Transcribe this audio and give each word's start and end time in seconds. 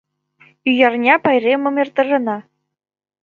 Ӱярня 0.69 1.15
пайремым 1.23 1.75
эртарена. 1.83 2.37